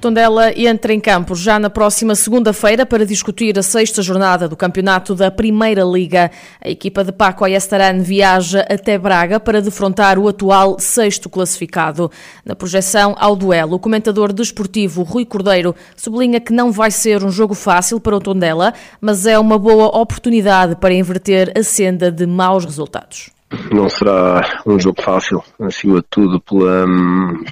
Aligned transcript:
O 0.00 0.08
Tondela 0.10 0.50
entra 0.58 0.94
em 0.94 0.98
campo 0.98 1.34
já 1.34 1.58
na 1.58 1.68
próxima 1.68 2.14
segunda-feira 2.14 2.86
para 2.86 3.04
discutir 3.04 3.58
a 3.58 3.62
sexta 3.62 4.00
jornada 4.00 4.48
do 4.48 4.56
campeonato 4.56 5.14
da 5.14 5.30
Primeira 5.30 5.84
Liga. 5.84 6.30
A 6.58 6.70
equipa 6.70 7.04
de 7.04 7.12
Paco 7.12 7.44
Ayestaran 7.44 8.00
viaja 8.00 8.60
até 8.60 8.96
Braga 8.96 9.38
para 9.38 9.60
defrontar 9.60 10.18
o 10.18 10.26
atual 10.26 10.78
sexto 10.78 11.28
classificado. 11.28 12.10
Na 12.46 12.56
projeção 12.56 13.14
ao 13.18 13.36
duelo, 13.36 13.76
o 13.76 13.78
comentador 13.78 14.32
desportivo 14.32 15.02
Rui 15.02 15.26
Cordeiro 15.26 15.76
sublinha 15.94 16.40
que 16.40 16.54
não 16.54 16.72
vai 16.72 16.90
ser 16.90 17.22
um 17.22 17.30
jogo 17.30 17.52
fácil 17.52 18.00
para 18.00 18.16
o 18.16 18.20
Tondela, 18.20 18.72
mas 19.02 19.26
é 19.26 19.38
uma 19.38 19.58
boa 19.58 19.94
oportunidade 20.00 20.76
para 20.76 20.94
inverter 20.94 21.52
a 21.54 21.62
senda 21.62 22.10
de 22.10 22.24
maus 22.24 22.64
resultados 22.64 23.30
não 23.72 23.88
será 23.88 24.62
um 24.66 24.78
jogo 24.78 25.02
fácil, 25.02 25.42
acima 25.60 26.00
de 26.00 26.06
tudo 26.08 26.40
pela, 26.40 26.86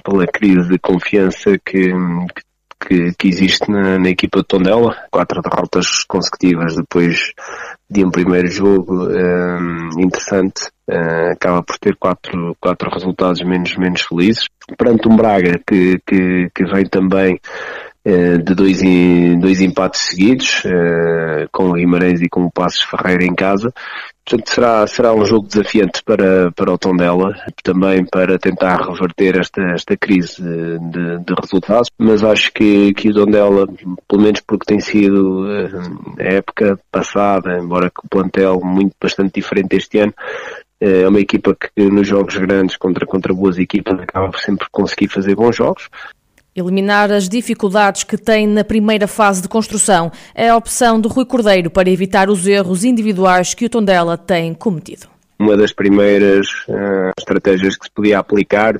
pela 0.03 0.25
crise 0.27 0.69
de 0.69 0.79
confiança 0.79 1.57
que, 1.63 1.91
que, 2.79 3.13
que 3.17 3.27
existe 3.27 3.69
na, 3.69 3.99
na, 3.99 4.09
equipa 4.09 4.39
de 4.39 4.45
Tondela. 4.45 4.95
Quatro 5.11 5.41
derrotas 5.41 6.03
consecutivas 6.07 6.75
depois 6.75 7.33
de 7.89 8.05
um 8.05 8.11
primeiro 8.11 8.47
jogo 8.47 9.07
um, 9.07 9.89
interessante. 9.99 10.69
Uh, 10.89 11.33
acaba 11.33 11.61
por 11.61 11.77
ter 11.77 11.95
quatro, 11.97 12.55
quatro 12.59 12.89
resultados 12.89 13.41
menos, 13.43 13.75
menos 13.75 14.01
felizes. 14.01 14.45
Perante 14.77 15.07
um 15.07 15.15
Braga 15.15 15.59
que, 15.67 15.99
que, 16.05 16.49
que 16.53 16.65
vem 16.65 16.85
também 16.85 17.39
de 18.05 18.55
dois, 18.55 18.81
dois 19.39 19.61
empates 19.61 20.01
seguidos, 20.01 20.63
uh, 20.65 21.47
com 21.51 21.69
o 21.69 21.73
Guimarães 21.73 22.21
e 22.21 22.29
com 22.29 22.45
o 22.45 22.51
Passos 22.51 22.83
Ferreira 22.83 23.25
em 23.25 23.35
casa, 23.35 23.73
Portanto, 24.29 24.49
será, 24.53 24.85
será 24.85 25.11
um 25.11 25.25
jogo 25.25 25.47
desafiante 25.47 26.03
para, 26.03 26.51
para 26.51 26.71
o 26.71 26.77
Tondela, 26.77 27.33
também 27.63 28.05
para 28.05 28.37
tentar 28.37 28.79
reverter 28.79 29.39
esta, 29.39 29.59
esta 29.73 29.97
crise 29.97 30.39
de, 30.39 31.17
de 31.17 31.33
resultados, 31.41 31.89
mas 31.97 32.23
acho 32.23 32.53
que, 32.53 32.93
que 32.93 33.09
o 33.09 33.13
Tondela, 33.13 33.67
pelo 34.07 34.21
menos 34.21 34.39
porque 34.41 34.67
tem 34.67 34.79
sido 34.79 35.51
eh, 35.51 35.71
a 36.19 36.33
época 36.35 36.79
passada, 36.91 37.57
embora 37.57 37.89
com 37.89 38.05
o 38.05 38.09
plantel 38.09 38.61
muito 38.63 38.93
bastante 39.01 39.33
diferente 39.33 39.75
este 39.75 39.97
ano, 39.97 40.13
eh, 40.79 41.01
é 41.01 41.07
uma 41.07 41.19
equipa 41.19 41.55
que 41.55 41.89
nos 41.89 42.07
jogos 42.07 42.37
grandes 42.37 42.77
contra, 42.77 43.07
contra 43.07 43.33
boas 43.33 43.57
equipas 43.57 43.99
acaba 43.99 44.31
sempre 44.37 44.67
conseguir 44.71 45.07
fazer 45.07 45.33
bons 45.33 45.55
jogos. 45.55 45.89
Eliminar 46.59 47.11
as 47.11 47.29
dificuldades 47.29 48.03
que 48.03 48.17
tem 48.17 48.45
na 48.45 48.63
primeira 48.63 49.07
fase 49.07 49.41
de 49.41 49.47
construção 49.47 50.11
é 50.35 50.49
a 50.49 50.57
opção 50.57 50.99
de 50.99 51.07
Rui 51.07 51.25
Cordeiro 51.25 51.69
para 51.69 51.89
evitar 51.89 52.29
os 52.29 52.45
erros 52.45 52.83
individuais 52.83 53.53
que 53.53 53.65
o 53.65 53.69
Tondela 53.69 54.17
tem 54.17 54.53
cometido. 54.53 55.07
Uma 55.39 55.55
das 55.55 55.71
primeiras 55.71 56.47
uh, 56.67 57.11
estratégias 57.17 57.77
que 57.77 57.85
se 57.85 57.91
podia 57.91 58.19
aplicar, 58.19 58.75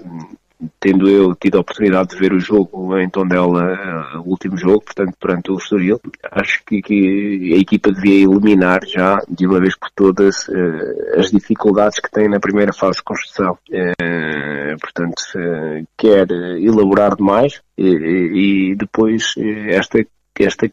tendo 0.79 1.09
eu 1.09 1.35
tido 1.35 1.57
a 1.57 1.61
oportunidade 1.61 2.09
de 2.09 2.17
ver 2.17 2.33
o 2.33 2.39
jogo 2.39 2.97
em 2.97 3.09
Tondela, 3.09 4.15
uh, 4.15 4.19
o 4.19 4.29
último 4.29 4.57
jogo, 4.57 4.81
portanto, 4.81 5.15
perante 5.19 5.51
o 5.51 5.57
Estoril, 5.57 5.99
acho 6.31 6.63
que, 6.65 6.81
que, 6.81 7.53
a 7.55 7.57
equipa 7.57 7.91
devia 7.91 8.23
eliminar 8.23 8.81
já, 8.85 9.19
de 9.29 9.47
uma 9.47 9.59
vez 9.59 9.77
por 9.77 9.89
todas, 9.91 10.47
uh, 10.47 11.19
as 11.19 11.31
dificuldades 11.31 11.99
que 11.99 12.11
tem 12.11 12.27
na 12.27 12.39
primeira 12.39 12.73
fase 12.73 12.97
de 12.97 13.03
construção. 13.03 13.57
Uh, 13.69 14.77
portanto, 14.79 15.21
quer 15.97 16.27
elaborar 16.59 17.15
demais 17.15 17.61
e, 17.77 18.71
e 18.71 18.75
depois 18.75 19.33
esta, 19.69 19.99
esta 20.39 20.71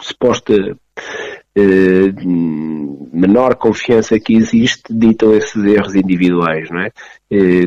suposta 0.00 0.76
menor 3.12 3.56
confiança 3.56 4.18
que 4.18 4.34
existe 4.34 4.84
ditam 4.90 5.34
esses 5.34 5.62
erros 5.64 5.94
individuais, 5.94 6.70
não 6.70 6.80
é? 6.80 6.90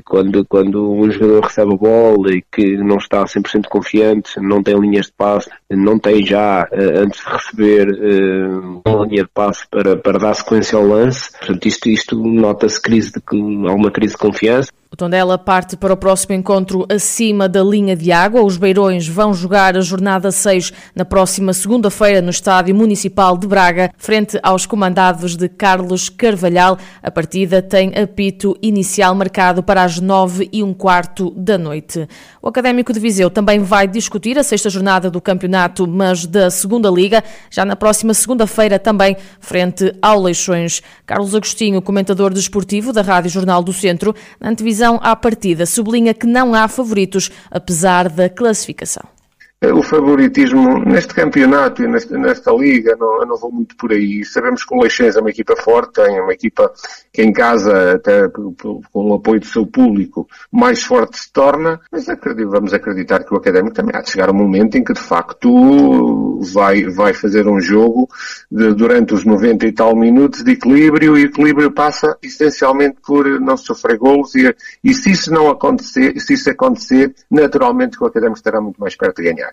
Quando, 0.04 0.46
quando 0.46 0.92
um 0.92 1.10
jogador 1.12 1.44
recebe 1.44 1.74
a 1.74 1.78
bola 1.78 2.34
e 2.34 2.44
que 2.52 2.78
não 2.78 2.98
está 2.98 3.24
100% 3.24 3.68
confiante, 3.68 4.40
não 4.40 4.64
tem 4.64 4.80
linhas 4.80 5.08
de 5.08 5.14
passe, 5.14 5.50
não 5.72 5.98
tem 5.98 6.26
já, 6.26 6.68
eh, 6.72 7.00
antes 7.00 7.24
de 7.24 7.30
receber, 7.30 7.88
eh, 7.90 8.48
uma 8.86 9.06
linha 9.06 9.24
de 9.24 9.30
passe 9.34 9.68
para, 9.70 9.98
para 9.98 10.20
dar 10.20 10.34
sequência 10.36 10.78
ao 10.78 10.86
lance, 10.86 11.32
portanto 11.32 11.66
isto, 11.66 11.90
isto 11.90 12.16
nota-se 12.16 12.80
crise 12.80 13.12
de, 13.12 13.22
alguma 13.68 13.90
crise 13.90 14.14
de 14.14 14.20
confiança. 14.20 14.72
O 14.96 14.98
Tondela 14.98 15.38
parte 15.38 15.76
para 15.76 15.92
o 15.94 15.98
próximo 15.98 16.36
encontro 16.36 16.86
acima 16.90 17.50
da 17.50 17.62
linha 17.62 17.98
de 17.98 18.14
água. 18.14 18.42
Os 18.42 18.56
Beirões 18.56 19.06
vão 19.06 19.34
jogar 19.34 19.76
a 19.76 19.82
jornada 19.82 20.32
6 20.32 20.72
na 20.96 21.04
próxima 21.04 21.52
segunda-feira 21.52 22.22
no 22.22 22.30
Estádio 22.30 22.74
Municipal 22.74 23.38
de 23.38 23.46
Braga, 23.46 23.92
frente 23.98 24.40
aos 24.42 24.66
comandados 24.66 25.36
de 25.36 25.50
Carlos 25.50 26.08
Carvalhal. 26.08 26.78
A 27.04 27.12
partida 27.12 27.62
tem 27.62 27.92
apito 27.94 28.58
inicial 28.62 29.14
marcado 29.14 29.62
para 29.62 29.84
as 29.84 30.00
9 30.00 30.48
e 30.54 30.64
um 30.64 30.74
quarto 30.74 31.30
da 31.32 31.58
noite. 31.58 32.08
O 32.42 32.48
Académico 32.48 32.94
de 32.94 33.00
Viseu 33.02 33.30
também 33.30 33.60
vai 33.60 33.90
discutir 33.90 34.40
a 34.40 34.44
sexta 34.44 34.70
jornada 34.70 35.12
do 35.12 35.20
campeonato, 35.20 35.55
mas 35.88 36.26
da 36.26 36.50
segunda 36.50 36.90
Liga, 36.90 37.24
já 37.50 37.66
na 37.66 37.76
próxima 37.76 38.14
segunda-feira 38.14 38.80
também, 38.80 39.18
frente 39.40 39.94
ao 40.02 40.22
Leixões. 40.22 40.82
Carlos 41.06 41.34
Agostinho, 41.36 41.82
comentador 41.82 42.34
desportivo 42.34 42.94
da 42.94 43.02
Rádio 43.02 43.30
Jornal 43.30 43.64
do 43.64 43.74
Centro, 43.74 44.16
na 44.40 44.50
antevisão 44.50 44.76
visão 44.76 45.00
à 45.02 45.16
partida, 45.16 45.66
sublinha 45.66 46.14
que 46.14 46.28
não 46.28 46.54
há 46.54 46.68
favoritos, 46.68 47.32
apesar 47.50 48.10
da 48.10 48.30
classificação 48.30 49.15
o 49.62 49.82
favoritismo 49.82 50.80
neste 50.80 51.14
campeonato 51.14 51.82
e 51.82 51.88
nesta, 51.88 52.18
nesta 52.18 52.52
liga, 52.52 52.96
não, 53.00 53.22
eu 53.22 53.26
não 53.26 53.38
vou 53.38 53.52
muito 53.52 53.76
por 53.78 53.92
aí. 53.92 54.24
Sabemos 54.26 54.64
que 54.64 54.76
o 54.76 54.82
Leixões 54.82 55.16
é 55.16 55.22
uma 55.22 55.30
equipa 55.30 55.56
forte, 55.56 55.94
tem 55.94 56.20
uma 56.20 56.34
equipa 56.34 56.72
que 57.12 57.22
em 57.22 57.32
casa, 57.32 57.94
até 57.94 58.28
com 58.30 58.82
o 58.94 59.14
apoio 59.14 59.40
do 59.40 59.46
seu 59.46 59.66
público, 59.66 60.28
mais 60.52 60.84
forte 60.84 61.18
se 61.20 61.32
torna, 61.32 61.80
mas 61.92 62.10
acredito, 62.10 62.50
vamos 62.50 62.74
acreditar 62.74 63.24
que 63.24 63.34
o 63.34 63.38
Académico 63.38 63.76
também 63.76 63.96
há 63.96 64.02
de 64.02 64.12
chegar 64.12 64.30
um 64.30 64.34
momento 64.34 64.78
em 64.78 64.84
que 64.84 64.94
de 64.94 65.00
facto 65.00 66.40
vai, 66.54 66.84
vai 66.84 67.14
fazer 67.14 67.48
um 67.48 67.60
jogo 67.60 68.10
de, 68.52 68.74
durante 68.74 69.14
os 69.14 69.26
90 69.26 69.66
e 69.66 69.72
tal 69.72 69.96
minutos 69.96 70.44
de 70.44 70.52
equilíbrio 70.52 71.18
e 71.18 71.24
o 71.24 71.26
equilíbrio 71.26 71.72
passa 71.72 72.18
essencialmente 72.22 72.98
por 73.06 73.40
não 73.40 73.58
sofrer 73.58 73.98
golos 73.98 74.36
e, 74.36 74.54
e 74.84 74.94
se 74.94 75.12
isso 75.12 75.34
não 75.34 75.50
acontecer, 75.50 76.20
se 76.20 76.34
isso 76.34 76.50
acontecer, 76.50 77.14
naturalmente 77.30 77.98
o 78.02 78.06
Académico 78.06 78.38
estará 78.38 78.60
muito 78.62 78.80
mais 78.80 78.96
perto 78.96 79.22
de 79.22 79.32
ganhar. 79.32 79.45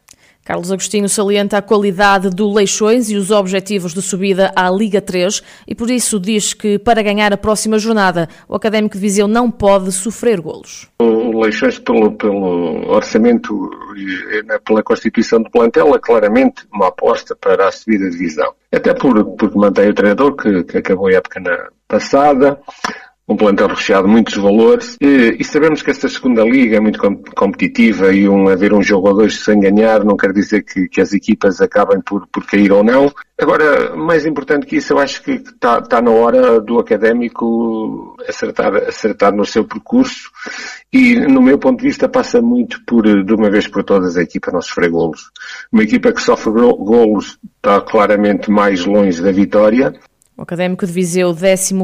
Carlos 0.44 0.72
Agostinho 0.72 1.08
salienta 1.08 1.58
a 1.58 1.62
qualidade 1.62 2.28
do 2.28 2.52
Leixões 2.52 3.08
e 3.10 3.16
os 3.16 3.30
objetivos 3.30 3.94
de 3.94 4.02
subida 4.02 4.52
à 4.56 4.68
Liga 4.68 5.00
3 5.00 5.40
e 5.68 5.74
por 5.74 5.88
isso 5.88 6.18
diz 6.18 6.52
que 6.52 6.80
para 6.80 7.00
ganhar 7.00 7.32
a 7.32 7.36
próxima 7.36 7.78
jornada 7.78 8.28
o 8.48 8.56
Académico 8.56 8.96
de 8.96 9.00
Viseu 9.00 9.28
não 9.28 9.48
pode 9.48 9.92
sofrer 9.92 10.40
golos. 10.40 10.88
O 11.00 11.40
Leixões 11.40 11.78
pelo, 11.78 12.10
pelo 12.12 12.90
orçamento 12.90 13.70
e 13.96 14.42
né, 14.44 14.58
pela 14.64 14.82
constituição 14.82 15.40
do 15.40 15.50
plantel 15.50 15.94
é 15.94 15.98
claramente 16.00 16.64
uma 16.72 16.88
aposta 16.88 17.36
para 17.36 17.68
a 17.68 17.72
subida 17.72 18.06
de 18.06 18.18
divisão. 18.18 18.52
Até 18.72 18.92
por, 18.94 19.24
porque 19.36 19.56
mantém 19.56 19.90
o 19.90 19.94
treinador 19.94 20.34
que, 20.34 20.64
que 20.64 20.78
acabou 20.78 21.06
a 21.06 21.12
época 21.12 21.38
na 21.38 21.68
passada, 21.86 22.58
um 23.28 23.36
plantel 23.36 23.68
recheado 23.68 24.06
de 24.06 24.12
muitos 24.12 24.34
valores 24.34 24.96
e, 25.00 25.42
sabemos 25.44 25.80
que 25.80 25.90
esta 25.90 26.08
segunda 26.08 26.42
liga 26.42 26.76
é 26.76 26.80
muito 26.80 26.98
competitiva 27.36 28.12
e 28.12 28.28
um, 28.28 28.48
haver 28.48 28.72
um 28.72 28.82
jogo 28.82 29.08
ou 29.08 29.14
dois 29.14 29.40
sem 29.40 29.60
ganhar 29.60 30.04
não 30.04 30.16
quer 30.16 30.32
dizer 30.32 30.62
que, 30.62 30.88
que 30.88 31.00
as 31.00 31.12
equipas 31.12 31.60
acabem 31.60 32.00
por, 32.00 32.26
por 32.26 32.44
cair 32.44 32.72
ou 32.72 32.82
não. 32.82 33.12
Agora, 33.38 33.96
mais 33.96 34.26
importante 34.26 34.66
que 34.66 34.76
isso, 34.76 34.92
eu 34.92 34.98
acho 34.98 35.22
que 35.22 35.32
está, 35.32 35.78
está 35.78 36.00
na 36.00 36.10
hora 36.10 36.60
do 36.60 36.78
académico 36.78 38.16
acertar, 38.28 38.74
acertar 38.88 39.34
no 39.34 39.44
seu 39.44 39.64
percurso 39.64 40.30
e, 40.92 41.16
no 41.16 41.42
meu 41.42 41.58
ponto 41.58 41.80
de 41.80 41.86
vista, 41.86 42.08
passa 42.08 42.40
muito 42.40 42.84
por, 42.84 43.02
de 43.02 43.34
uma 43.34 43.50
vez 43.50 43.66
por 43.66 43.82
todas, 43.84 44.16
a 44.16 44.22
equipa 44.22 44.52
não 44.52 44.60
sofrer 44.60 44.90
golos. 44.90 45.30
Uma 45.72 45.82
equipa 45.82 46.12
que 46.12 46.22
sofre 46.22 46.52
golos 46.52 47.38
está 47.56 47.80
claramente 47.80 48.50
mais 48.50 48.84
longe 48.84 49.22
da 49.22 49.32
vitória 49.32 49.92
o 50.34 50.40
Académico 50.40 50.86
de 50.86 50.92
Viseu, 50.92 51.34
14 51.34 51.74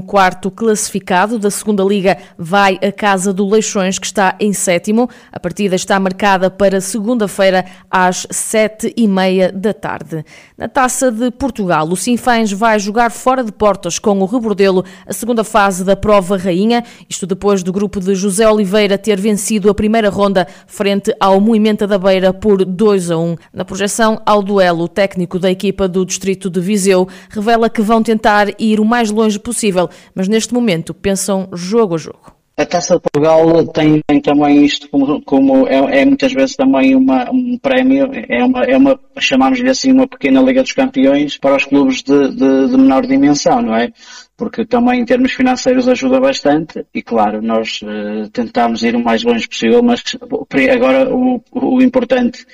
classificado 0.56 1.38
da 1.38 1.50
segunda 1.50 1.84
Liga, 1.84 2.16
vai 2.38 2.78
à 2.82 2.90
casa 2.90 3.30
do 3.30 3.46
Leixões, 3.46 3.98
que 3.98 4.06
está 4.06 4.34
em 4.40 4.54
sétimo. 4.54 5.08
A 5.30 5.38
partida 5.38 5.76
está 5.76 6.00
marcada 6.00 6.50
para 6.50 6.80
segunda-feira 6.80 7.66
às 7.90 8.26
sete 8.30 8.92
e 8.96 9.06
meia 9.06 9.52
da 9.52 9.74
tarde. 9.74 10.24
Na 10.56 10.66
Taça 10.66 11.12
de 11.12 11.30
Portugal, 11.30 11.86
o 11.88 11.96
Sinfãs 11.96 12.50
vai 12.50 12.78
jogar 12.78 13.10
fora 13.10 13.44
de 13.44 13.52
portas 13.52 13.98
com 13.98 14.18
o 14.18 14.24
Rebordelo 14.24 14.82
a 15.06 15.12
segunda 15.12 15.44
fase 15.44 15.84
da 15.84 15.94
prova 15.94 16.38
rainha, 16.38 16.82
isto 17.06 17.26
depois 17.26 17.62
do 17.62 17.70
grupo 17.70 18.00
de 18.00 18.14
José 18.14 18.48
Oliveira 18.48 18.96
ter 18.96 19.20
vencido 19.20 19.68
a 19.68 19.74
primeira 19.74 20.08
ronda 20.08 20.48
frente 20.66 21.14
ao 21.20 21.38
Moimenta 21.38 21.86
da 21.86 21.98
Beira 21.98 22.32
por 22.32 22.64
2 22.64 23.10
a 23.10 23.18
1. 23.18 23.36
Na 23.52 23.64
projeção 23.64 24.22
ao 24.24 24.42
duelo, 24.42 24.84
o 24.84 24.88
técnico 24.88 25.38
da 25.38 25.50
equipa 25.50 25.86
do 25.86 26.06
Distrito 26.06 26.48
de 26.48 26.60
Viseu 26.60 27.06
revela 27.28 27.68
que 27.68 27.82
vão 27.82 28.02
tentar 28.02 28.37
tentar 28.38 28.54
ir 28.58 28.80
o 28.80 28.84
mais 28.84 29.10
longe 29.10 29.38
possível, 29.38 29.88
mas 30.14 30.28
neste 30.28 30.54
momento 30.54 30.94
pensam 30.94 31.48
jogo 31.52 31.94
a 31.94 31.98
jogo. 31.98 32.38
A 32.56 32.66
Taça 32.66 32.96
de 32.96 33.00
Portugal 33.00 33.64
tem, 33.68 34.02
tem 34.04 34.20
também 34.20 34.64
isto 34.64 34.88
como, 34.90 35.22
como 35.22 35.68
é, 35.68 36.00
é, 36.00 36.04
muitas 36.04 36.32
vezes 36.32 36.56
também 36.56 36.96
uma, 36.96 37.30
um 37.30 37.56
prémio, 37.56 38.10
é 38.28 38.42
uma, 38.42 38.64
é 38.64 38.76
uma 38.76 38.98
chamamos-lhe 39.20 39.70
assim, 39.70 39.92
uma 39.92 40.08
pequena 40.08 40.42
Liga 40.42 40.62
dos 40.62 40.72
Campeões 40.72 41.38
para 41.38 41.54
os 41.54 41.64
clubes 41.64 42.02
de, 42.02 42.30
de, 42.30 42.68
de 42.68 42.76
menor 42.76 43.06
dimensão, 43.06 43.62
não 43.62 43.76
é? 43.76 43.92
porque 44.38 44.64
também 44.64 45.00
em 45.00 45.04
termos 45.04 45.32
financeiros 45.32 45.88
ajuda 45.88 46.20
bastante 46.20 46.86
e 46.94 47.02
claro, 47.02 47.42
nós 47.42 47.80
uh, 47.82 48.30
tentamos 48.30 48.84
ir 48.84 48.94
o 48.94 49.02
mais 49.02 49.24
longe 49.24 49.48
possível, 49.48 49.82
mas 49.82 50.00
agora 50.72 51.12
o, 51.12 51.42
o 51.52 51.82
importante 51.82 52.46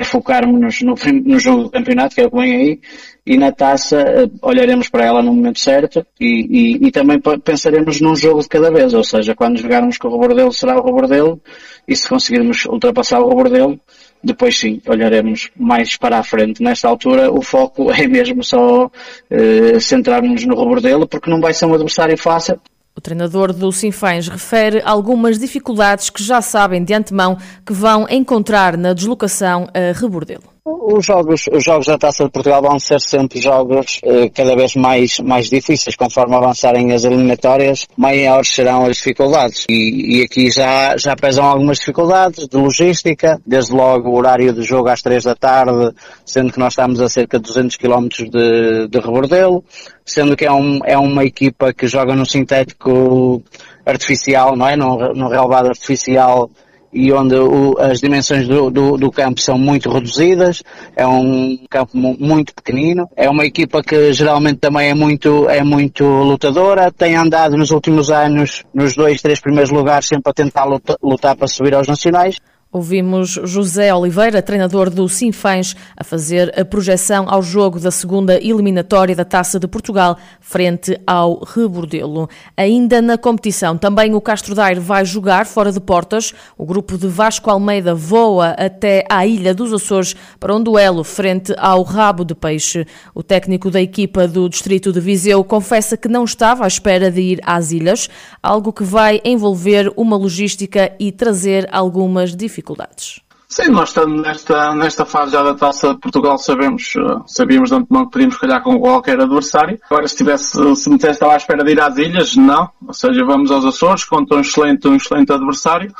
é 0.00 0.04
focarmos 0.04 0.80
no, 0.82 0.94
no 1.24 1.38
jogo 1.38 1.64
do 1.64 1.70
campeonato, 1.70 2.14
que 2.14 2.20
é 2.20 2.26
o 2.26 2.30
que 2.30 2.36
vem 2.36 2.56
aí, 2.56 2.80
e 3.26 3.36
na 3.36 3.50
taça 3.50 3.98
uh, 3.98 4.38
olharemos 4.42 4.88
para 4.88 5.04
ela 5.04 5.22
no 5.22 5.32
momento 5.32 5.58
certo 5.58 6.06
e, 6.20 6.78
e, 6.80 6.86
e, 6.86 6.90
também 6.92 7.20
pensaremos 7.42 8.00
num 8.00 8.14
jogo 8.14 8.40
de 8.40 8.48
cada 8.48 8.70
vez, 8.70 8.94
ou 8.94 9.02
seja, 9.02 9.34
quando 9.34 9.58
jogarmos 9.58 9.98
com 9.98 10.08
o 10.08 10.12
Rebordelo 10.12 10.52
será 10.52 10.78
o 10.78 10.84
Rebordelo 10.84 11.40
e 11.88 11.96
se 11.96 12.08
conseguirmos 12.08 12.64
ultrapassar 12.66 13.20
o 13.20 13.28
Rebordelo 13.28 13.80
depois 14.22 14.58
sim, 14.58 14.80
olharemos 14.88 15.50
mais 15.56 15.96
para 15.96 16.18
a 16.18 16.22
frente. 16.22 16.62
Nesta 16.62 16.88
altura, 16.88 17.30
o 17.30 17.42
foco 17.42 17.90
é 17.94 18.08
mesmo 18.08 18.42
só 18.42 18.90
eh, 19.30 19.78
centrar-nos 19.78 20.44
no 20.44 20.58
Rebordelo, 20.58 21.06
porque 21.06 21.30
não 21.30 21.40
vai 21.40 21.54
ser 21.54 21.66
um 21.66 21.74
adversário 21.74 22.18
fácil. 22.18 22.60
O 22.96 23.00
treinador 23.00 23.52
do 23.52 23.70
Sinfãs 23.70 24.26
refere 24.26 24.80
algumas 24.82 25.38
dificuldades 25.38 26.08
que 26.08 26.24
já 26.24 26.40
sabem 26.40 26.82
de 26.82 26.94
antemão 26.94 27.36
que 27.64 27.74
vão 27.74 28.06
encontrar 28.08 28.76
na 28.76 28.94
deslocação 28.94 29.68
a 29.74 29.92
Rebordelo. 29.92 30.55
Os 30.68 31.06
jogos, 31.06 31.44
os 31.52 31.62
jogos 31.62 31.86
da 31.86 31.96
Taça 31.96 32.24
de 32.24 32.30
Portugal 32.30 32.60
vão 32.60 32.76
ser 32.80 33.00
sempre 33.00 33.40
jogos 33.40 34.00
eh, 34.02 34.28
cada 34.30 34.56
vez 34.56 34.74
mais, 34.74 35.20
mais 35.20 35.48
difíceis. 35.48 35.94
Conforme 35.94 36.34
avançarem 36.34 36.92
as 36.92 37.04
eliminatórias, 37.04 37.86
maiores 37.96 38.52
serão 38.52 38.84
as 38.84 38.96
dificuldades. 38.96 39.64
E, 39.68 40.18
e, 40.18 40.24
aqui 40.24 40.50
já, 40.50 40.96
já 40.96 41.14
pesam 41.14 41.44
algumas 41.44 41.78
dificuldades 41.78 42.48
de 42.48 42.56
logística, 42.56 43.40
desde 43.46 43.72
logo 43.72 44.10
o 44.10 44.16
horário 44.16 44.52
de 44.52 44.62
jogo 44.62 44.88
às 44.88 45.00
três 45.02 45.22
da 45.22 45.36
tarde, 45.36 45.94
sendo 46.24 46.52
que 46.52 46.58
nós 46.58 46.72
estamos 46.72 47.00
a 47.00 47.08
cerca 47.08 47.38
de 47.38 47.44
200 47.44 47.76
km 47.76 48.08
de, 48.28 48.88
de 48.88 48.98
Rebordelo, 48.98 49.62
sendo 50.04 50.36
que 50.36 50.44
é, 50.44 50.50
um, 50.50 50.80
é 50.84 50.98
uma 50.98 51.24
equipa 51.24 51.72
que 51.72 51.86
joga 51.86 52.12
no 52.16 52.26
sintético 52.26 53.40
artificial, 53.84 54.56
não 54.56 54.66
é? 54.66 54.74
No, 54.74 55.14
no 55.14 55.28
relevado 55.28 55.68
artificial 55.68 56.50
e 56.96 57.12
onde 57.12 57.34
o, 57.34 57.76
as 57.78 58.00
dimensões 58.00 58.48
do, 58.48 58.70
do, 58.70 58.96
do, 58.96 59.10
campo 59.10 59.38
são 59.38 59.58
muito 59.58 59.90
reduzidas, 59.90 60.62
é 60.96 61.06
um 61.06 61.58
campo 61.68 61.90
muito 61.94 62.54
pequenino, 62.54 63.06
é 63.14 63.28
uma 63.28 63.44
equipa 63.44 63.82
que 63.82 64.14
geralmente 64.14 64.60
também 64.60 64.88
é 64.88 64.94
muito, 64.94 65.46
é 65.50 65.62
muito 65.62 66.04
lutadora, 66.04 66.90
tem 66.90 67.14
andado 67.14 67.54
nos 67.54 67.70
últimos 67.70 68.10
anos 68.10 68.64
nos 68.72 68.96
dois, 68.96 69.20
três 69.20 69.38
primeiros 69.38 69.70
lugares 69.70 70.06
sempre 70.06 70.30
a 70.30 70.32
tentar 70.32 70.64
lutar, 70.64 70.96
lutar 71.02 71.36
para 71.36 71.46
subir 71.46 71.74
aos 71.74 71.86
nacionais. 71.86 72.38
Ouvimos 72.76 73.40
José 73.42 73.94
Oliveira, 73.94 74.42
treinador 74.42 74.90
do 74.90 75.08
Sinfãs, 75.08 75.74
a 75.96 76.04
fazer 76.04 76.52
a 76.60 76.62
projeção 76.62 77.24
ao 77.26 77.42
jogo 77.42 77.80
da 77.80 77.90
segunda 77.90 78.34
eliminatória 78.34 79.16
da 79.16 79.24
Taça 79.24 79.58
de 79.58 79.66
Portugal 79.66 80.18
frente 80.42 81.00
ao 81.06 81.42
Rebordelo. 81.42 82.28
Ainda 82.54 83.00
na 83.00 83.16
competição, 83.16 83.78
também 83.78 84.14
o 84.14 84.20
Castro 84.20 84.54
Daire 84.54 84.78
vai 84.78 85.06
jogar 85.06 85.46
fora 85.46 85.72
de 85.72 85.80
portas. 85.80 86.34
O 86.58 86.66
grupo 86.66 86.98
de 86.98 87.08
Vasco 87.08 87.50
Almeida 87.50 87.94
voa 87.94 88.48
até 88.50 89.06
à 89.08 89.26
Ilha 89.26 89.54
dos 89.54 89.72
Açores 89.72 90.14
para 90.38 90.54
um 90.54 90.62
duelo 90.62 91.02
frente 91.02 91.54
ao 91.56 91.82
Rabo 91.82 92.26
de 92.26 92.34
Peixe. 92.34 92.86
O 93.14 93.22
técnico 93.22 93.70
da 93.70 93.80
equipa 93.80 94.28
do 94.28 94.50
Distrito 94.50 94.92
de 94.92 95.00
Viseu 95.00 95.42
confessa 95.42 95.96
que 95.96 96.08
não 96.08 96.24
estava 96.24 96.64
à 96.64 96.68
espera 96.68 97.10
de 97.10 97.22
ir 97.22 97.40
às 97.42 97.72
ilhas, 97.72 98.10
algo 98.42 98.70
que 98.70 98.84
vai 98.84 99.18
envolver 99.24 99.90
uma 99.96 100.18
logística 100.18 100.92
e 101.00 101.10
trazer 101.10 101.66
algumas 101.72 102.36
dificuldades 102.36 102.65
dificuldades. 102.66 103.20
Sim, 103.48 103.68
nós 103.68 103.90
estamos 103.90 104.20
nesta, 104.20 104.74
nesta 104.74 105.04
fase 105.04 105.32
já 105.32 105.42
da 105.42 105.54
Taça 105.54 105.94
de 105.94 106.00
Portugal, 106.00 106.36
sabemos, 106.36 106.92
eh, 106.96 107.22
sabíamos 107.28 107.70
de 107.70 107.76
antemão 107.76 108.04
que 108.04 108.10
podíamos 108.10 108.36
calhar 108.36 108.60
com 108.60 108.78
qualquer 108.80 109.20
adversário. 109.20 109.78
Agora, 109.88 110.08
se 110.08 110.16
tivesse, 110.16 110.50
se 110.74 110.90
me 110.90 110.96
dissesse 110.96 111.14
estava 111.14 111.34
à 111.34 111.36
espera 111.36 111.62
de 111.62 111.70
ir 111.70 111.80
às 111.80 111.96
ilhas, 111.96 112.34
não. 112.34 112.68
Ou 112.86 112.92
seja, 112.92 113.24
vamos 113.24 113.52
aos 113.52 113.64
Açores 113.64 114.04
contra 114.04 114.36
um 114.36 114.40
excelente, 114.40 114.88
um 114.88 114.96
excelente 114.96 115.32
adversário. 115.32 115.94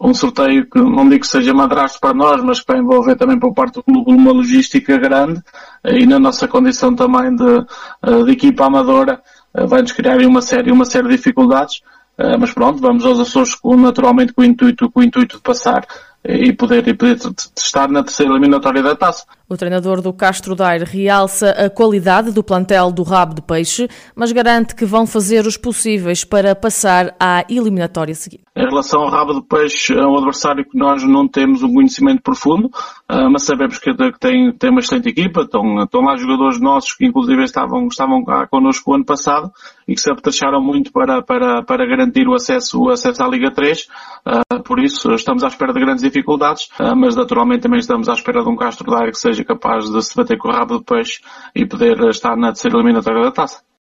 Um 0.00 0.14
sorteio 0.14 0.68
que 0.68 0.80
não 0.80 1.08
digo 1.08 1.20
que 1.20 1.26
seja 1.26 1.52
madrasto 1.52 2.00
para 2.00 2.14
nós, 2.14 2.42
mas 2.42 2.60
que 2.60 2.72
vai 2.72 2.80
envolver 2.80 3.16
também 3.16 3.38
por 3.38 3.52
parte 3.52 3.74
do 3.74 3.82
clube 3.82 4.10
uma 4.12 4.32
logística 4.32 4.96
grande 4.96 5.40
e 5.84 6.06
na 6.06 6.18
nossa 6.18 6.48
condição 6.48 6.94
também 6.94 7.34
de, 7.34 7.66
eh, 8.02 8.22
de 8.24 8.30
equipa 8.30 8.66
amadora 8.66 9.20
eh, 9.54 9.66
vai-nos 9.66 9.92
criar 9.92 10.18
uma 10.20 10.40
série, 10.40 10.70
uma 10.70 10.84
série 10.84 11.08
de 11.08 11.16
dificuldades. 11.16 11.82
Mas 12.38 12.52
pronto, 12.52 12.78
vamos 12.78 13.04
aos 13.06 13.18
Açores 13.18 13.56
naturalmente 13.64 14.34
com 14.34 14.42
o 14.42 14.44
intuito, 14.44 14.88
com 14.90 15.00
o 15.00 15.02
intuito 15.02 15.38
de 15.38 15.42
passar 15.42 15.84
e 16.24 16.52
poder, 16.52 16.86
e 16.86 16.94
poder 16.94 17.18
estar 17.56 17.88
na 17.88 18.02
terceira 18.02 18.32
eliminatória 18.32 18.82
da 18.82 18.94
taça. 18.94 19.26
O 19.52 19.56
treinador 19.58 20.00
do 20.00 20.14
Castro 20.14 20.54
Daire 20.54 20.86
realça 20.86 21.50
a 21.50 21.68
qualidade 21.68 22.30
do 22.30 22.42
plantel 22.42 22.90
do 22.90 23.02
Rabo 23.02 23.34
de 23.34 23.42
Peixe, 23.42 23.86
mas 24.16 24.32
garante 24.32 24.74
que 24.74 24.86
vão 24.86 25.06
fazer 25.06 25.46
os 25.46 25.58
possíveis 25.58 26.24
para 26.24 26.56
passar 26.56 27.14
à 27.20 27.44
eliminatória 27.50 28.14
seguinte. 28.14 28.44
Em 28.54 28.66
relação 28.66 29.00
ao 29.00 29.10
Rabo 29.10 29.32
de 29.32 29.46
Peixe, 29.46 29.94
é 29.94 30.06
um 30.06 30.16
adversário 30.16 30.62
que 30.62 30.76
nós 30.76 31.02
não 31.02 31.26
temos 31.26 31.62
um 31.62 31.72
conhecimento 31.72 32.22
profundo, 32.22 32.70
ah, 33.08 33.28
mas 33.30 33.44
sabemos 33.44 33.78
que 33.78 33.90
tem, 34.20 34.52
tem 34.52 34.70
uma 34.70 34.80
excelente 34.80 35.08
equipa, 35.08 35.40
estão, 35.40 35.82
estão 35.82 36.02
lá 36.02 36.16
jogadores 36.16 36.60
nossos 36.60 36.92
que 36.92 37.06
inclusive 37.06 37.42
estavam, 37.44 37.86
estavam 37.86 38.22
cá 38.22 38.46
connosco 38.46 38.90
o 38.90 38.94
ano 38.94 39.06
passado 39.06 39.50
e 39.88 39.94
que 39.94 40.00
se 40.02 40.10
apetrecharam 40.10 40.62
muito 40.62 40.92
para, 40.92 41.22
para, 41.22 41.62
para 41.62 41.86
garantir 41.86 42.28
o 42.28 42.34
acesso, 42.34 42.78
o 42.78 42.90
acesso 42.90 43.22
à 43.22 43.28
Liga 43.28 43.50
3, 43.50 43.88
ah, 44.26 44.60
por 44.64 44.78
isso 44.80 45.12
estamos 45.12 45.42
à 45.44 45.46
espera 45.46 45.72
de 45.72 45.80
grandes 45.80 46.02
dificuldades, 46.02 46.68
ah, 46.78 46.94
mas 46.94 47.16
naturalmente 47.16 47.62
também 47.62 47.80
estamos 47.80 48.06
à 48.06 48.12
espera 48.12 48.42
de 48.42 48.50
um 48.50 48.56
Castro 48.56 48.90
Daire 48.90 49.12
que 49.12 49.18
seja 49.18 49.41
capaz 49.44 49.90
de 49.90 50.02
se 50.02 50.16
bater 50.16 50.38
com 50.38 50.48
o 50.48 50.52
rabo 50.52 50.78
de 50.78 50.84
peixe 50.84 51.20
e 51.54 51.66
poder 51.66 51.98
estar 52.08 52.36
na 52.36 52.48
terceira 52.48 52.76
eliminatória 52.76 53.22
da 53.22 53.32
taça. 53.32 53.71